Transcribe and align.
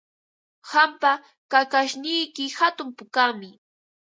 Qampa 0.69 1.11
kakashniyki 1.51 2.45
hatun 2.59 2.89
pukami. 2.97 3.49